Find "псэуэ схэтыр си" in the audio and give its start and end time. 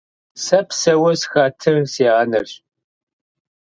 0.67-2.05